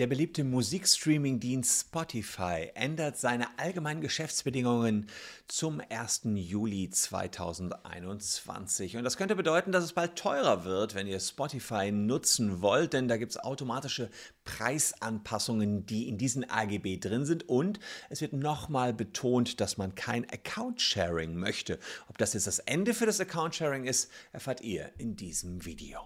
[0.00, 5.10] Der beliebte Musikstreaming-Dienst Spotify ändert seine allgemeinen Geschäftsbedingungen
[5.46, 6.22] zum 1.
[6.36, 8.96] Juli 2021.
[8.96, 13.08] Und das könnte bedeuten, dass es bald teurer wird, wenn ihr Spotify nutzen wollt, denn
[13.08, 14.08] da gibt es automatische
[14.44, 17.46] Preisanpassungen, die in diesen AGB drin sind.
[17.46, 17.78] Und
[18.08, 21.78] es wird nochmal betont, dass man kein Account-Sharing möchte.
[22.08, 26.00] Ob das jetzt das Ende für das Account-Sharing ist, erfahrt ihr in diesem Video.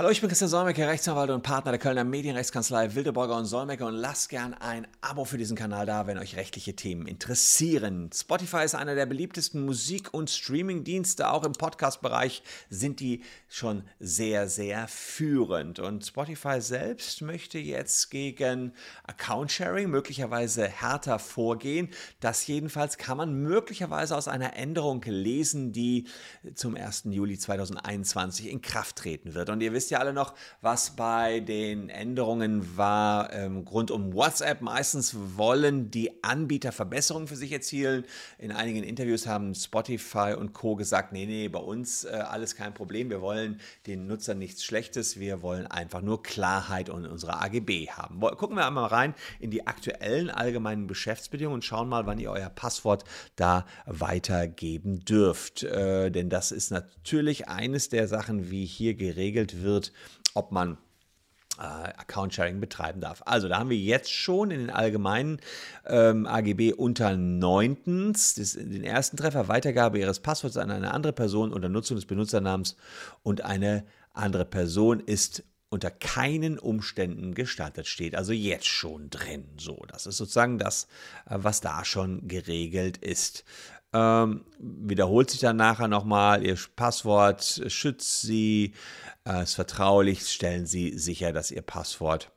[0.00, 3.92] Hallo, ich bin Christian Solmecke, Rechtsanwalt und Partner der Kölner Medienrechtskanzlei Wildeborger und Solmecke und
[3.92, 8.08] lasst gern ein Abo für diesen Kanal da, wenn euch rechtliche Themen interessieren.
[8.10, 14.48] Spotify ist einer der beliebtesten Musik- und Streamingdienste, auch im Podcast-Bereich sind die schon sehr,
[14.48, 15.80] sehr führend.
[15.80, 18.72] Und Spotify selbst möchte jetzt gegen
[19.06, 21.90] Account-Sharing möglicherweise härter vorgehen.
[22.20, 26.06] Das jedenfalls kann man möglicherweise aus einer Änderung lesen, die
[26.54, 27.02] zum 1.
[27.10, 29.50] Juli 2021 in Kraft treten wird.
[29.50, 34.14] Und ihr wisst, wisst ja alle noch, was bei den Änderungen war ähm, rund um
[34.14, 34.60] WhatsApp.
[34.60, 38.04] Meistens wollen die Anbieter Verbesserungen für sich erzielen.
[38.38, 40.76] In einigen Interviews haben Spotify und Co.
[40.76, 43.10] gesagt, nee, nee, bei uns äh, alles kein Problem.
[43.10, 45.18] Wir wollen den Nutzern nichts Schlechtes.
[45.18, 48.20] Wir wollen einfach nur Klarheit und unsere AGB haben.
[48.20, 52.48] Gucken wir einmal rein in die aktuellen allgemeinen Geschäftsbedingungen und schauen mal, wann ihr euer
[52.48, 53.02] Passwort
[53.34, 55.64] da weitergeben dürft.
[55.64, 59.92] Äh, denn das ist natürlich eines der Sachen, wie hier geregelt wird wird,
[60.34, 60.76] ob man
[61.58, 63.22] äh, Account-Sharing betreiben darf.
[63.26, 65.40] Also da haben wir jetzt schon in den allgemeinen
[65.86, 67.76] ähm, AGB unter 9.
[67.84, 72.76] den ersten Treffer Weitergabe Ihres Passworts an eine andere Person unter Nutzung des Benutzernamens
[73.22, 79.44] und eine andere Person ist unter keinen Umständen gestattet steht, also jetzt schon drin.
[79.56, 80.88] So, das ist sozusagen das,
[81.26, 83.44] äh, was da schon geregelt ist.
[83.92, 88.74] Ähm, wiederholt sich dann nachher nochmal, Ihr Passwort schützt Sie,
[89.26, 92.30] äh, ist vertraulich, stellen Sie sicher, dass Ihr Passwort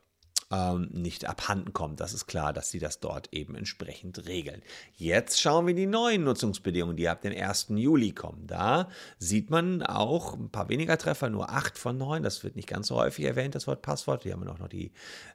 [0.50, 2.00] ähm, nicht abhanden kommt.
[2.00, 4.62] Das ist klar, dass Sie das dort eben entsprechend regeln.
[4.96, 7.66] Jetzt schauen wir die neuen Nutzungsbedingungen, die ab dem 1.
[7.70, 8.46] Juli kommen.
[8.46, 12.22] Da sieht man auch ein paar weniger Treffer, nur 8 von 9.
[12.22, 14.22] Das wird nicht ganz so häufig erwähnt, das Wort Passwort.
[14.24, 14.92] Hier haben wir noch die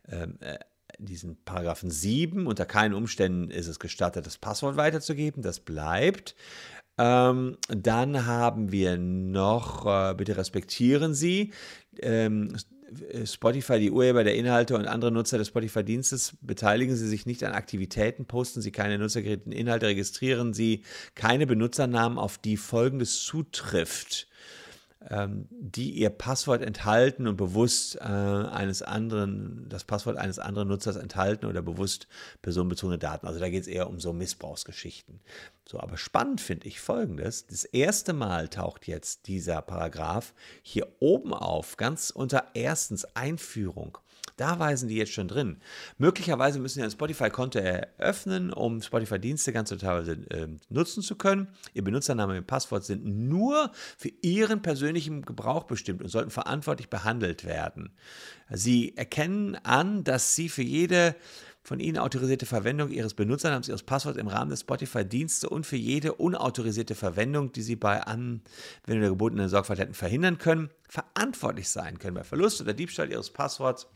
[0.08, 0.60] ähm, äh,
[1.00, 2.48] diesen Paragraphen 7.
[2.48, 5.42] Unter keinen Umständen ist es gestattet, das Passwort weiterzugeben.
[5.42, 6.36] Das bleibt.
[6.98, 11.54] Ähm, dann haben wir noch, äh, bitte respektieren Sie,
[12.02, 12.56] ähm,
[13.26, 17.54] Spotify, die Urheber der Inhalte und andere Nutzer des Spotify-Dienstes, beteiligen Sie sich nicht an
[17.54, 20.84] Aktivitäten, posten Sie keine nutzergeräten Inhalte, registrieren Sie
[21.16, 24.28] keine Benutzernamen, auf die Folgendes zutrifft
[25.50, 31.46] die ihr Passwort enthalten und bewusst äh, eines anderen, das Passwort eines anderen Nutzers enthalten
[31.46, 32.08] oder bewusst
[32.42, 33.26] personenbezogene Daten.
[33.26, 35.22] Also da geht es eher um so Missbrauchsgeschichten.
[35.66, 37.48] So, aber spannend finde ich folgendes.
[37.48, 40.34] Das erste Mal taucht jetzt dieser Paragraph
[40.64, 44.00] hier oben auf, ganz unter erstens Einführung.
[44.40, 45.58] Da weisen die jetzt schon drin.
[45.98, 51.50] Möglicherweise müssen Sie ein Spotify-Konto eröffnen, um Spotify-Dienste ganz teilweise äh, nutzen zu können.
[51.74, 57.44] Ihr Benutzername und Passwort sind nur für Ihren persönlichen Gebrauch bestimmt und sollten verantwortlich behandelt
[57.44, 57.92] werden.
[58.50, 61.16] Sie erkennen an, dass Sie für jede
[61.62, 66.14] von Ihnen autorisierte Verwendung Ihres Benutzernamens, Ihres Passworts im Rahmen des Spotify-Dienstes und für jede
[66.14, 68.42] unautorisierte Verwendung, die Sie bei Anwendung
[68.86, 73.88] der gebotenen Sorgfalt hätten verhindern können, verantwortlich sein können bei Verlust oder Diebstahl Ihres Passworts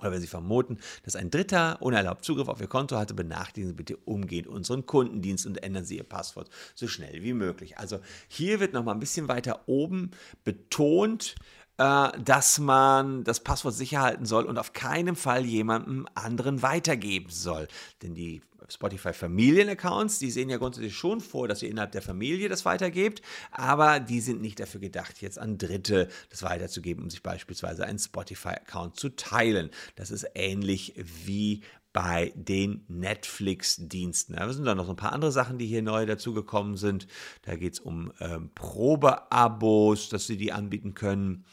[0.00, 3.74] oder wenn Sie vermuten, dass ein Dritter unerlaubt Zugriff auf Ihr Konto hatte, benachrichtigen Sie
[3.74, 7.78] bitte umgehend unseren Kundendienst und ändern Sie Ihr Passwort so schnell wie möglich.
[7.78, 10.10] Also hier wird nochmal ein bisschen weiter oben
[10.44, 11.36] betont,
[11.78, 17.30] äh, dass man das Passwort sicher halten soll und auf keinen Fall jemandem anderen weitergeben
[17.30, 17.68] soll.
[18.02, 22.48] Denn die Spotify Familienaccounts, die sehen ja grundsätzlich schon vor, dass ihr innerhalb der Familie
[22.48, 27.22] das weitergebt, aber die sind nicht dafür gedacht, jetzt an Dritte das weiterzugeben, um sich
[27.22, 29.70] beispielsweise einen Spotify-Account zu teilen.
[29.94, 31.62] Das ist ähnlich wie
[31.96, 34.36] bei den Netflix-Diensten.
[34.36, 37.06] Da sind dann noch so ein paar andere Sachen, die hier neu dazugekommen sind.
[37.40, 41.46] Da geht es um ähm, Probeabos, dass sie die anbieten können.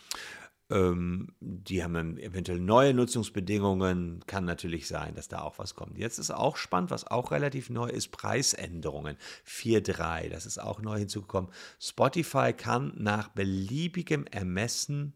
[0.69, 4.23] Ähm, die haben dann eventuell neue Nutzungsbedingungen.
[4.27, 5.97] Kann natürlich sein, dass da auch was kommt.
[5.97, 9.17] Jetzt ist auch spannend, was auch relativ neu ist, Preisänderungen.
[9.47, 11.51] 4.3, das ist auch neu hinzugekommen.
[11.79, 15.13] Spotify kann nach beliebigem Ermessen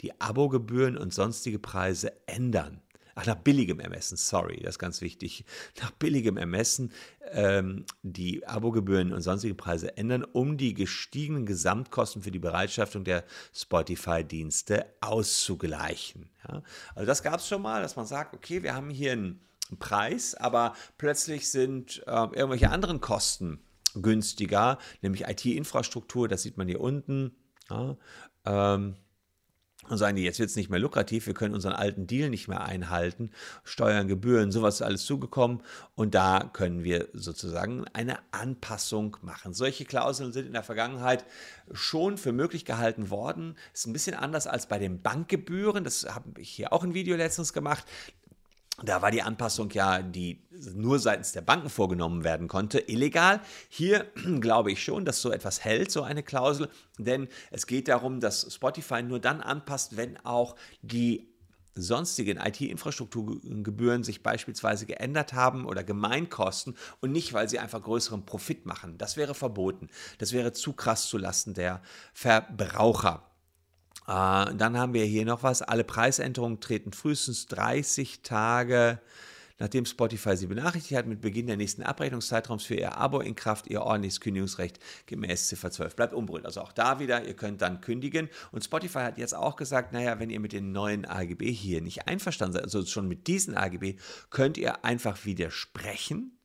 [0.00, 2.80] die Abogebühren und sonstige Preise ändern.
[3.20, 5.44] Ach, nach billigem Ermessen, sorry, das ist ganz wichtig.
[5.82, 6.90] Nach billigem Ermessen
[7.32, 13.24] ähm, die Abogebühren und sonstige Preise ändern, um die gestiegenen Gesamtkosten für die Bereitschaftung der
[13.52, 16.30] Spotify-Dienste auszugleichen.
[16.48, 16.62] Ja?
[16.94, 19.40] Also das gab es schon mal, dass man sagt, okay, wir haben hier einen
[19.78, 23.60] Preis, aber plötzlich sind äh, irgendwelche anderen Kosten
[23.92, 27.36] günstiger, nämlich IT-Infrastruktur, das sieht man hier unten.
[27.68, 27.98] Ja,
[28.46, 28.96] ähm,
[29.88, 32.48] und sagen die, jetzt wird es nicht mehr lukrativ, wir können unseren alten Deal nicht
[32.48, 33.30] mehr einhalten,
[33.64, 35.62] Steuern, Gebühren, sowas ist alles zugekommen
[35.94, 39.54] und da können wir sozusagen eine Anpassung machen.
[39.54, 41.24] Solche Klauseln sind in der Vergangenheit
[41.72, 43.56] schon für möglich gehalten worden.
[43.72, 47.16] Ist ein bisschen anders als bei den Bankgebühren, das habe ich hier auch ein Video
[47.16, 47.84] letztens gemacht.
[48.82, 50.42] Da war die Anpassung ja, die
[50.74, 53.40] nur seitens der Banken vorgenommen werden konnte, illegal.
[53.68, 54.06] Hier
[54.40, 56.68] glaube ich schon, dass so etwas hält, so eine Klausel,
[56.98, 61.30] denn es geht darum, dass Spotify nur dann anpasst, wenn auch die
[61.74, 68.66] sonstigen IT-Infrastrukturgebühren sich beispielsweise geändert haben oder Gemeinkosten und nicht, weil sie einfach größeren Profit
[68.66, 68.98] machen.
[68.98, 69.88] Das wäre verboten.
[70.18, 71.80] Das wäre zu krass zulasten der
[72.12, 73.30] Verbraucher.
[74.06, 75.62] Äh, dann haben wir hier noch was.
[75.62, 79.00] Alle Preisänderungen treten frühestens 30 Tage
[79.60, 83.68] nachdem Spotify sie benachrichtigt hat, mit Beginn der nächsten Abrechnungszeitraums für ihr Abo in Kraft,
[83.68, 86.46] ihr ordentliches Kündigungsrecht gemäß Ziffer 12 bleibt unberührt.
[86.46, 88.28] Also auch da wieder, ihr könnt dann kündigen.
[88.50, 92.08] Und Spotify hat jetzt auch gesagt, naja, wenn ihr mit den neuen AGB hier nicht
[92.08, 93.96] einverstanden seid, also schon mit diesen AGB,
[94.30, 96.38] könnt ihr einfach widersprechen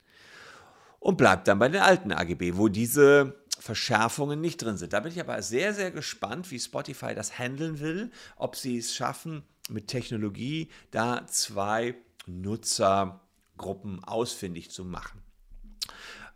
[1.00, 4.92] und bleibt dann bei den alten AGB, wo diese Verschärfungen nicht drin sind.
[4.92, 8.94] Da bin ich aber sehr, sehr gespannt, wie Spotify das handeln will, ob sie es
[8.94, 11.96] schaffen, mit Technologie da zwei
[12.26, 15.22] Nutzergruppen ausfindig zu machen.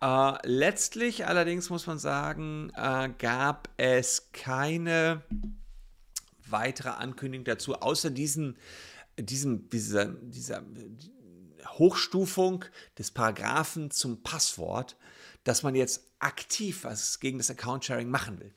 [0.01, 5.23] Äh, letztlich allerdings muss man sagen, äh, gab es keine
[6.47, 8.57] weitere Ankündigung dazu, außer diesen,
[9.19, 10.65] diesem, dieser, dieser
[11.67, 12.65] Hochstufung
[12.99, 14.97] des Paragraphen zum Passwort,
[15.45, 18.55] dass man jetzt aktiv was gegen das Account-Sharing machen will.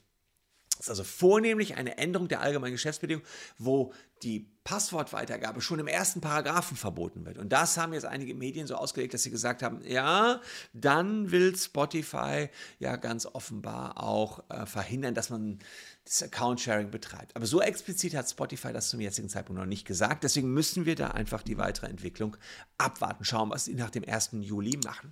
[0.78, 3.28] Das ist also vornehmlich eine Änderung der allgemeinen Geschäftsbedingungen,
[3.58, 7.38] wo die Passwortweitergabe schon im ersten Paragraphen verboten wird.
[7.38, 10.40] Und das haben jetzt einige Medien so ausgelegt, dass sie gesagt haben, ja,
[10.72, 12.50] dann will Spotify
[12.80, 15.60] ja ganz offenbar auch äh, verhindern, dass man
[16.06, 17.36] das Account-Sharing betreibt.
[17.36, 20.24] Aber so explizit hat Spotify das zum jetzigen Zeitpunkt noch nicht gesagt.
[20.24, 22.38] Deswegen müssen wir da einfach die weitere Entwicklung
[22.78, 24.30] abwarten, schauen, was sie nach dem 1.
[24.42, 25.12] Juli machen.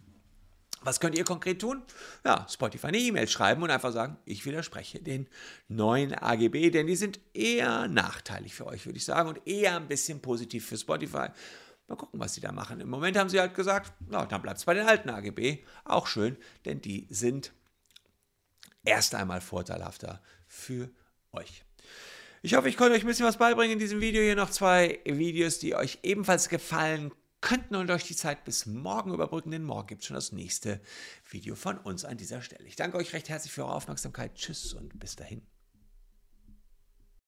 [0.83, 1.83] Was könnt ihr konkret tun?
[2.25, 5.27] Ja, Spotify eine E-Mail schreiben und einfach sagen, ich widerspreche den
[5.67, 9.87] neuen AGB, denn die sind eher nachteilig für euch, würde ich sagen, und eher ein
[9.87, 11.27] bisschen positiv für Spotify.
[11.87, 12.79] Mal gucken, was sie da machen.
[12.79, 15.59] Im Moment haben sie halt gesagt, na, dann bleibt es bei den alten AGB.
[15.85, 16.35] Auch schön,
[16.65, 17.53] denn die sind
[18.83, 20.89] erst einmal vorteilhafter für
[21.31, 21.63] euch.
[22.41, 24.23] Ich hoffe, ich konnte euch ein bisschen was beibringen in diesem Video.
[24.23, 27.11] Hier noch zwei Videos, die euch ebenfalls gefallen
[27.41, 30.79] könnten und euch die Zeit bis morgen überbrücken, denn morgen gibt es schon das nächste
[31.29, 32.65] Video von uns an dieser Stelle.
[32.65, 34.35] Ich danke euch recht herzlich für eure Aufmerksamkeit.
[34.35, 35.41] Tschüss und bis dahin.